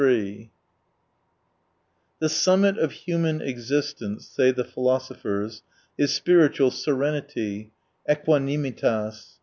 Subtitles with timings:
[0.01, 0.49] 103
[2.17, 5.61] The summit of human existence, say the philosophers,
[5.95, 7.71] is spiritual serenity,
[8.09, 9.33] aequanimitas.